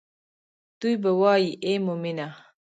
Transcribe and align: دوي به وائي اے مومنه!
دوي 0.79 0.93
به 1.03 1.11
وائي 1.21 1.47
اے 1.63 1.71
مومنه! 1.85 2.27